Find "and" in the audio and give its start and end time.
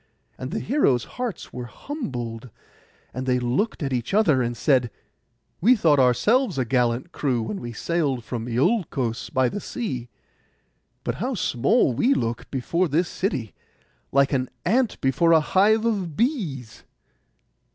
0.35-0.49, 3.13-3.27, 4.41-4.57